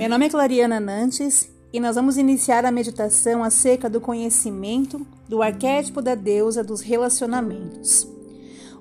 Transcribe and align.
Meu 0.00 0.08
nome 0.08 0.24
é 0.24 0.30
Clariana 0.30 0.80
Nantes 0.80 1.50
e 1.70 1.78
nós 1.78 1.94
vamos 1.94 2.16
iniciar 2.16 2.64
a 2.64 2.72
meditação 2.72 3.44
acerca 3.44 3.86
do 3.86 4.00
conhecimento 4.00 5.06
do 5.28 5.42
arquétipo 5.42 6.00
da 6.00 6.14
deusa 6.14 6.64
dos 6.64 6.80
relacionamentos. 6.80 8.08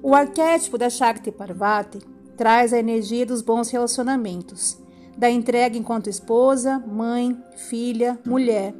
O 0.01 0.15
arquétipo 0.15 0.77
da 0.77 0.89
Shakti 0.89 1.29
Parvati 1.29 1.99
traz 2.37 2.71
a 2.71 2.79
energia 2.79 3.25
dos 3.25 3.41
bons 3.41 3.69
relacionamentos, 3.69 4.77
da 5.17 5.29
entrega 5.29 5.77
enquanto 5.77 6.09
esposa, 6.09 6.79
mãe, 6.87 7.37
filha, 7.67 8.17
mulher. 8.25 8.73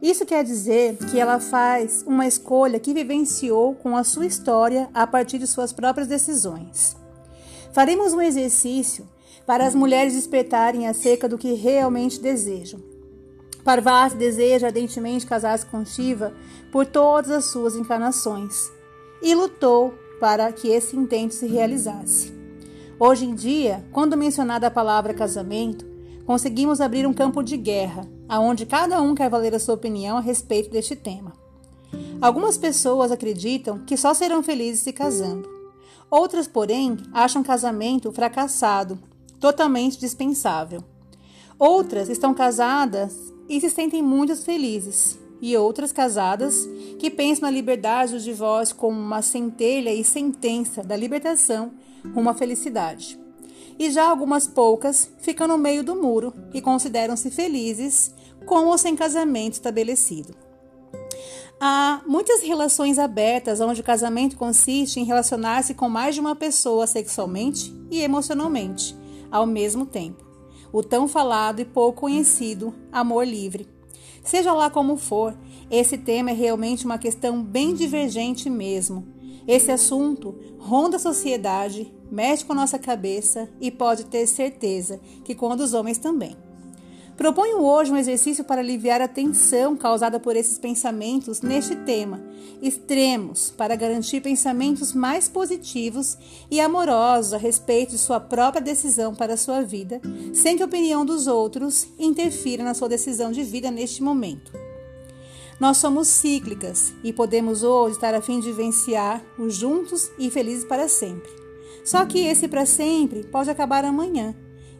Isso 0.00 0.24
quer 0.24 0.44
dizer 0.44 0.96
que 1.10 1.20
ela 1.20 1.38
faz 1.38 2.02
uma 2.06 2.26
escolha 2.26 2.80
que 2.80 2.94
vivenciou 2.94 3.74
com 3.74 3.98
a 3.98 4.02
sua 4.02 4.24
história 4.24 4.88
a 4.94 5.06
partir 5.06 5.36
de 5.36 5.46
suas 5.46 5.74
próprias 5.74 6.08
decisões. 6.08 6.96
Faremos 7.70 8.14
um 8.14 8.22
exercício 8.22 9.06
para 9.46 9.66
as 9.66 9.74
mulheres 9.74 10.14
despertarem 10.14 10.88
acerca 10.88 11.28
do 11.28 11.38
que 11.38 11.54
realmente 11.54 12.20
desejam. 12.20 12.80
Parvati 13.64 14.16
deseja 14.16 14.68
ardentemente 14.68 15.26
casar-se 15.26 15.66
com 15.66 15.84
Shiva 15.84 16.32
por 16.70 16.86
todas 16.86 17.30
as 17.30 17.46
suas 17.46 17.76
encarnações 17.76 18.70
e 19.22 19.34
lutou 19.34 19.94
para 20.20 20.52
que 20.52 20.68
esse 20.68 20.96
intento 20.96 21.34
se 21.34 21.46
realizasse. 21.46 22.34
Hoje 22.98 23.26
em 23.26 23.34
dia, 23.34 23.84
quando 23.92 24.16
mencionada 24.16 24.66
a 24.66 24.70
palavra 24.70 25.12
casamento, 25.12 25.84
conseguimos 26.24 26.80
abrir 26.80 27.06
um 27.06 27.12
campo 27.12 27.42
de 27.42 27.56
guerra, 27.56 28.08
aonde 28.28 28.66
cada 28.66 29.00
um 29.02 29.14
quer 29.14 29.28
valer 29.28 29.54
a 29.54 29.58
sua 29.58 29.74
opinião 29.74 30.16
a 30.16 30.20
respeito 30.20 30.70
deste 30.70 30.96
tema. 30.96 31.32
Algumas 32.20 32.56
pessoas 32.56 33.12
acreditam 33.12 33.80
que 33.80 33.96
só 33.96 34.14
serão 34.14 34.42
felizes 34.42 34.80
se 34.80 34.92
casando. 34.92 35.48
Outras, 36.10 36.48
porém, 36.48 36.96
acham 37.12 37.42
casamento 37.42 38.10
fracassado, 38.12 38.98
totalmente 39.40 39.98
dispensável. 39.98 40.82
Outras 41.58 42.08
estão 42.08 42.34
casadas 42.34 43.32
e 43.48 43.60
se 43.60 43.70
sentem 43.70 44.02
muito 44.02 44.36
felizes, 44.36 45.18
e 45.40 45.56
outras 45.56 45.92
casadas 45.92 46.68
que 46.98 47.10
pensam 47.10 47.42
na 47.42 47.50
liberdade 47.50 48.12
do 48.12 48.20
divórcio 48.20 48.76
como 48.76 48.98
uma 48.98 49.22
centelha 49.22 49.92
e 49.92 50.02
sentença 50.02 50.82
da 50.82 50.96
libertação 50.96 51.72
à 52.28 52.34
felicidade. 52.34 53.18
E 53.78 53.90
já 53.90 54.08
algumas 54.08 54.46
poucas 54.46 55.10
ficam 55.18 55.46
no 55.46 55.58
meio 55.58 55.84
do 55.84 55.94
muro 55.94 56.32
e 56.54 56.60
consideram-se 56.62 57.30
felizes 57.30 58.14
com 58.46 58.66
ou 58.66 58.78
sem 58.78 58.96
casamento 58.96 59.54
estabelecido. 59.54 60.34
Há 61.60 62.00
muitas 62.06 62.42
relações 62.42 62.98
abertas 62.98 63.60
onde 63.60 63.80
o 63.80 63.84
casamento 63.84 64.36
consiste 64.36 65.00
em 65.00 65.04
relacionar-se 65.04 65.74
com 65.74 65.88
mais 65.88 66.14
de 66.14 66.20
uma 66.20 66.36
pessoa 66.36 66.86
sexualmente 66.86 67.74
e 67.90 68.00
emocionalmente 68.00 68.96
ao 69.36 69.46
mesmo 69.46 69.86
tempo. 69.86 70.24
O 70.72 70.82
tão 70.82 71.06
falado 71.06 71.60
e 71.60 71.64
pouco 71.64 72.00
conhecido 72.02 72.74
amor 72.90 73.26
livre. 73.26 73.68
Seja 74.22 74.52
lá 74.52 74.68
como 74.68 74.96
for, 74.96 75.36
esse 75.70 75.96
tema 75.98 76.30
é 76.30 76.34
realmente 76.34 76.84
uma 76.84 76.98
questão 76.98 77.42
bem 77.42 77.74
divergente 77.74 78.50
mesmo. 78.50 79.06
Esse 79.46 79.70
assunto 79.70 80.34
ronda 80.58 80.96
a 80.96 81.00
sociedade, 81.00 81.94
mexe 82.10 82.44
com 82.44 82.52
a 82.52 82.56
nossa 82.56 82.78
cabeça 82.78 83.48
e 83.60 83.70
pode 83.70 84.06
ter 84.06 84.26
certeza 84.26 85.00
que 85.24 85.34
com 85.34 85.52
a 85.52 85.54
dos 85.54 85.74
homens 85.74 85.98
também. 85.98 86.36
Proponho 87.16 87.62
hoje 87.62 87.90
um 87.90 87.96
exercício 87.96 88.44
para 88.44 88.60
aliviar 88.60 89.00
a 89.00 89.08
tensão 89.08 89.74
causada 89.74 90.20
por 90.20 90.36
esses 90.36 90.58
pensamentos 90.58 91.40
neste 91.40 91.74
tema, 91.74 92.22
extremos, 92.60 93.50
para 93.50 93.74
garantir 93.74 94.20
pensamentos 94.20 94.92
mais 94.92 95.26
positivos 95.26 96.18
e 96.50 96.60
amorosos 96.60 97.32
a 97.32 97.38
respeito 97.38 97.92
de 97.92 97.98
sua 97.98 98.20
própria 98.20 98.60
decisão 98.60 99.14
para 99.14 99.32
a 99.32 99.38
sua 99.38 99.62
vida, 99.62 99.98
sem 100.34 100.58
que 100.58 100.62
a 100.62 100.66
opinião 100.66 101.06
dos 101.06 101.26
outros 101.26 101.88
interfira 101.98 102.62
na 102.62 102.74
sua 102.74 102.88
decisão 102.88 103.32
de 103.32 103.42
vida 103.42 103.70
neste 103.70 104.02
momento. 104.02 104.52
Nós 105.58 105.78
somos 105.78 106.08
cíclicas 106.08 106.92
e 107.02 107.14
podemos 107.14 107.62
hoje 107.62 107.94
estar 107.94 108.14
a 108.14 108.20
fim 108.20 108.40
de 108.40 108.48
vivenciar 108.48 109.24
os 109.38 109.54
juntos 109.54 110.10
e 110.18 110.30
felizes 110.30 110.66
para 110.66 110.86
sempre. 110.86 111.30
Só 111.82 112.04
que 112.04 112.18
esse 112.18 112.46
para 112.46 112.66
sempre 112.66 113.24
pode 113.24 113.48
acabar 113.48 113.86
amanhã 113.86 114.34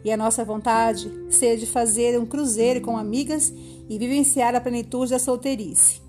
e 0.07 0.11
a 0.11 0.15
nossa 0.15 0.45
vontade 0.45 1.11
ser 1.29 1.57
de 1.57 1.65
fazer 1.65 2.17
um 2.17 2.25
cruzeiro 2.25 2.79
com 2.79 2.95
amigas 2.95 3.53
e 3.89 3.99
vivenciar 3.99 4.55
a 4.55 4.61
plenitude 4.61 5.11
da 5.11 5.19
solteirice. 5.19 6.01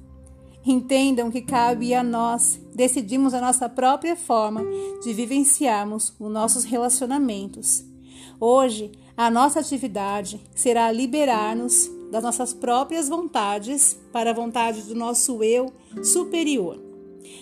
Entendam 0.65 1.33
que 1.33 1.41
cabe 1.41 1.93
a 1.93 2.01
nós 2.01 2.61
decidirmos 2.73 3.35
a 3.35 3.41
nossa 3.41 3.69
própria 3.69 4.15
forma 4.15 4.63
de 5.03 5.13
vivenciarmos 5.13 6.15
os 6.17 6.31
nossos 6.31 6.63
relacionamentos. 6.63 7.85
Hoje, 8.39 8.93
a 9.17 9.29
nossa 9.29 9.59
atividade 9.59 10.41
será 10.55 10.93
liberar-nos 10.93 11.91
das 12.13 12.23
nossas 12.23 12.55
próprias 12.55 13.09
vontades 13.09 13.99
para 14.13 14.31
a 14.31 14.35
vontade 14.35 14.83
do 14.83 14.95
nosso 14.95 15.43
eu 15.43 15.73
superior. 16.05 16.81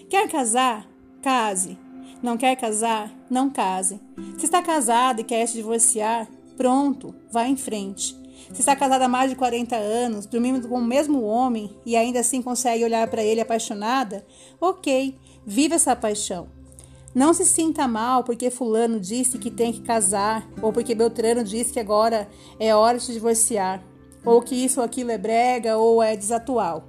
Quer 0.09 0.27
casar? 0.31 0.89
Case. 1.21 1.77
Não 2.23 2.39
quer 2.39 2.57
casar? 2.57 3.15
Não 3.29 3.51
case. 3.51 4.01
Se 4.39 4.47
está 4.47 4.63
casado 4.63 5.21
e 5.21 5.25
quer 5.25 5.47
se 5.47 5.53
divorciar, 5.53 6.27
Pronto, 6.57 7.15
vá 7.31 7.47
em 7.47 7.57
frente. 7.57 8.17
Se 8.53 8.61
está 8.61 8.77
casada 8.77 9.07
há 9.07 9.09
mais 9.09 9.31
de 9.31 9.37
40 9.37 9.77
anos, 9.77 10.27
dormindo 10.27 10.69
com 10.69 10.79
o 10.79 10.85
mesmo 10.85 11.23
homem 11.23 11.71
e 11.85 11.97
ainda 11.97 12.21
assim 12.21 12.41
consegue 12.41 12.85
olhar 12.85 13.09
para 13.09 13.25
ele 13.25 13.41
apaixonada, 13.41 14.25
ok, 14.61 15.17
viva 15.45 15.75
essa 15.75 15.97
paixão. 15.97 16.49
Não 17.15 17.33
se 17.33 17.47
sinta 17.47 17.89
mal 17.89 18.23
porque 18.23 18.51
Fulano 18.51 19.01
disse 19.01 19.39
que 19.39 19.51
tem 19.51 19.73
que 19.73 19.81
casar, 19.81 20.47
ou 20.61 20.73
porque 20.73 20.95
Beltrano 20.95 21.43
disse 21.43 21.73
que 21.73 21.81
agora 21.81 22.29
é 22.61 22.75
hora 22.75 22.99
de 22.99 23.13
divorciar, 23.13 23.83
ou 24.25 24.43
que 24.43 24.55
isso 24.55 24.81
ou 24.81 24.87
aquilo 24.87 25.11
é 25.11 25.19
brega 25.19 25.79
ou 25.79 26.03
é 26.03 26.15
desatual. 26.15 26.85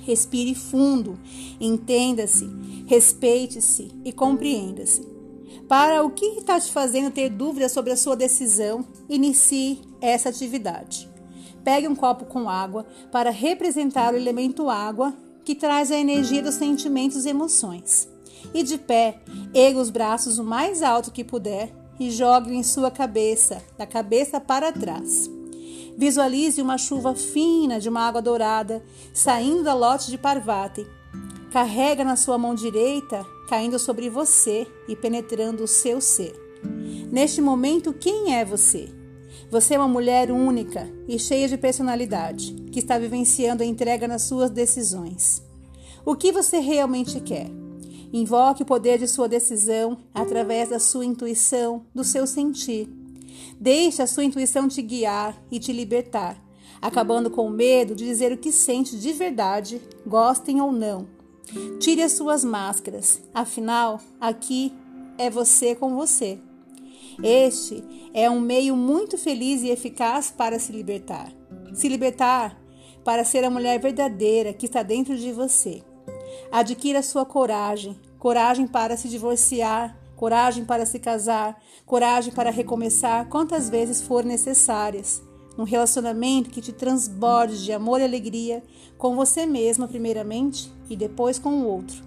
Respire 0.00 0.54
fundo, 0.54 1.18
entenda-se, 1.60 2.48
respeite-se 2.86 3.90
e 4.04 4.12
compreenda-se. 4.12 5.04
Para 5.68 6.04
o 6.04 6.10
que 6.10 6.26
está 6.38 6.60
te 6.60 6.70
fazendo 6.70 7.10
ter 7.10 7.30
dúvidas 7.30 7.72
sobre 7.72 7.92
a 7.92 7.96
sua 7.96 8.16
decisão, 8.16 8.84
inicie 9.08 9.80
essa 10.00 10.28
atividade. 10.28 11.08
Pegue 11.64 11.88
um 11.88 11.96
copo 11.96 12.26
com 12.26 12.48
água 12.48 12.84
para 13.10 13.30
representar 13.30 14.12
o 14.12 14.16
elemento 14.16 14.68
água, 14.68 15.14
que 15.44 15.54
traz 15.54 15.90
a 15.90 15.98
energia 15.98 16.42
dos 16.42 16.54
sentimentos 16.54 17.24
e 17.24 17.30
emoções. 17.30 18.08
E 18.52 18.62
de 18.62 18.76
pé, 18.76 19.20
erga 19.54 19.80
os 19.80 19.90
braços 19.90 20.38
o 20.38 20.44
mais 20.44 20.82
alto 20.82 21.10
que 21.10 21.24
puder 21.24 21.72
e 21.98 22.10
jogue 22.10 22.54
em 22.54 22.62
sua 22.62 22.90
cabeça, 22.90 23.62
da 23.78 23.86
cabeça 23.86 24.40
para 24.40 24.72
trás. 24.72 25.30
Visualize 25.96 26.60
uma 26.60 26.76
chuva 26.76 27.14
fina 27.14 27.78
de 27.78 27.88
uma 27.88 28.00
água 28.00 28.20
dourada 28.20 28.84
saindo 29.12 29.62
da 29.62 29.74
lote 29.74 30.10
de 30.10 30.18
Parvati. 30.18 30.84
Carrega 31.54 32.02
na 32.02 32.16
sua 32.16 32.36
mão 32.36 32.52
direita 32.52 33.24
caindo 33.48 33.78
sobre 33.78 34.10
você 34.10 34.66
e 34.88 34.96
penetrando 34.96 35.62
o 35.62 35.68
seu 35.68 36.00
ser. 36.00 36.34
Neste 37.12 37.40
momento, 37.40 37.92
quem 37.92 38.34
é 38.34 38.44
você? 38.44 38.88
Você 39.52 39.74
é 39.74 39.78
uma 39.78 39.86
mulher 39.86 40.32
única 40.32 40.92
e 41.06 41.16
cheia 41.16 41.46
de 41.46 41.56
personalidade, 41.56 42.52
que 42.72 42.80
está 42.80 42.98
vivenciando 42.98 43.62
a 43.62 43.66
entrega 43.66 44.08
nas 44.08 44.22
suas 44.22 44.50
decisões. 44.50 45.44
O 46.04 46.16
que 46.16 46.32
você 46.32 46.58
realmente 46.58 47.20
quer? 47.20 47.46
Invoque 48.12 48.64
o 48.64 48.66
poder 48.66 48.98
de 48.98 49.06
sua 49.06 49.28
decisão 49.28 49.98
através 50.12 50.70
da 50.70 50.80
sua 50.80 51.04
intuição, 51.04 51.86
do 51.94 52.02
seu 52.02 52.26
sentir. 52.26 52.88
Deixe 53.60 54.02
a 54.02 54.08
sua 54.08 54.24
intuição 54.24 54.66
te 54.66 54.82
guiar 54.82 55.40
e 55.52 55.60
te 55.60 55.72
libertar, 55.72 56.36
acabando 56.82 57.30
com 57.30 57.46
o 57.46 57.50
medo 57.50 57.94
de 57.94 58.04
dizer 58.04 58.32
o 58.32 58.38
que 58.38 58.50
sente 58.50 58.98
de 58.98 59.12
verdade, 59.12 59.80
gostem 60.04 60.60
ou 60.60 60.72
não, 60.72 61.14
Tire 61.78 62.02
as 62.02 62.12
suas 62.12 62.44
máscaras, 62.44 63.20
afinal, 63.32 64.00
aqui 64.20 64.72
é 65.18 65.28
você 65.30 65.74
com 65.74 65.94
você. 65.94 66.38
Este 67.22 67.84
é 68.12 68.28
um 68.28 68.40
meio 68.40 68.76
muito 68.76 69.16
feliz 69.16 69.62
e 69.62 69.70
eficaz 69.70 70.30
para 70.30 70.58
se 70.58 70.72
libertar. 70.72 71.30
Se 71.72 71.88
libertar 71.88 72.58
para 73.04 73.24
ser 73.24 73.44
a 73.44 73.50
mulher 73.50 73.78
verdadeira 73.78 74.52
que 74.52 74.66
está 74.66 74.82
dentro 74.82 75.16
de 75.16 75.32
você. 75.32 75.82
Adquira 76.50 77.02
sua 77.02 77.24
coragem, 77.24 77.98
coragem 78.18 78.66
para 78.66 78.96
se 78.96 79.08
divorciar, 79.08 79.96
coragem 80.16 80.64
para 80.64 80.86
se 80.86 80.98
casar, 80.98 81.62
coragem 81.84 82.32
para 82.32 82.50
recomeçar 82.50 83.28
quantas 83.28 83.68
vezes 83.68 84.00
for 84.00 84.24
necessárias 84.24 85.22
um 85.56 85.62
relacionamento 85.62 86.50
que 86.50 86.60
te 86.60 86.72
transborde 86.72 87.62
de 87.62 87.72
amor 87.72 88.00
e 88.00 88.04
alegria 88.04 88.62
com 88.98 89.14
você 89.14 89.46
mesma, 89.46 89.86
primeiramente, 89.86 90.72
e 90.88 90.96
depois 90.96 91.38
com 91.38 91.50
o 91.50 91.66
outro. 91.66 92.02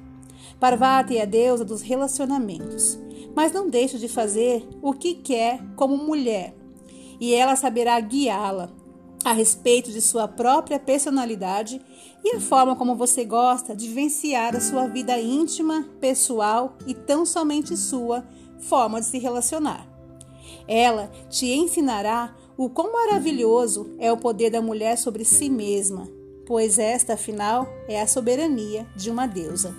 Parvati 0.59 1.17
é 1.17 1.21
a 1.21 1.25
deusa 1.25 1.63
dos 1.63 1.81
relacionamentos, 1.81 2.97
mas 3.35 3.51
não 3.51 3.69
deixe 3.69 3.97
de 3.97 4.07
fazer 4.07 4.67
o 4.81 4.93
que 4.93 5.13
quer 5.13 5.61
como 5.75 5.97
mulher, 5.97 6.55
e 7.19 7.33
ela 7.33 7.55
saberá 7.55 7.99
guiá-la 7.99 8.69
a 9.23 9.33
respeito 9.33 9.91
de 9.91 10.01
sua 10.01 10.27
própria 10.27 10.79
personalidade 10.79 11.81
e 12.23 12.35
a 12.35 12.39
forma 12.39 12.75
como 12.75 12.95
você 12.95 13.25
gosta 13.25 13.75
de 13.75 13.87
vivenciar 13.87 14.55
a 14.55 14.61
sua 14.61 14.87
vida 14.87 15.19
íntima, 15.19 15.85
pessoal 15.99 16.77
e 16.85 16.93
tão 16.93 17.25
somente 17.25 17.75
sua 17.75 18.25
forma 18.59 18.99
de 18.99 19.07
se 19.07 19.17
relacionar. 19.17 19.87
Ela 20.67 21.11
te 21.29 21.47
ensinará 21.47 22.33
o 22.57 22.69
quão 22.69 22.91
maravilhoso 22.91 23.91
é 23.99 24.11
o 24.11 24.17
poder 24.17 24.49
da 24.49 24.61
mulher 24.61 24.97
sobre 24.97 25.23
si 25.23 25.47
mesma, 25.47 26.09
pois 26.45 26.79
esta, 26.79 27.13
afinal, 27.13 27.67
é 27.87 28.01
a 28.01 28.07
soberania 28.07 28.87
de 28.95 29.11
uma 29.11 29.27
deusa. 29.27 29.75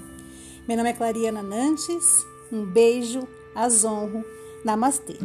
Meu 0.67 0.77
nome 0.77 0.91
é 0.91 0.93
Clariana 0.93 1.43
Nantes, 1.43 2.25
um 2.53 2.65
beijo, 2.65 3.27
as 3.53 3.85
honro, 3.85 4.25
namastê. 4.65 5.17